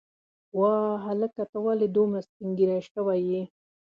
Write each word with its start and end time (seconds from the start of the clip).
وای 0.59 0.87
هلکه 1.05 1.43
ته 1.51 1.57
ولې 1.65 1.87
دومره 1.95 2.19
سپینږیری 2.27 2.79
شوی 2.89 3.19
یې. 3.31 3.43